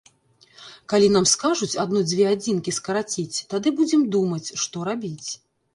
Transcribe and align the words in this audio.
Калі 0.93 1.07
нам 1.17 1.25
скажуць 1.33 1.69
адну-дзве 1.85 2.25
адзінкі 2.33 2.75
скараціць, 2.79 3.43
тады 3.55 3.69
будзем 3.83 4.01
думаць, 4.19 4.47
што 4.65 4.77
рабіць. 4.93 5.29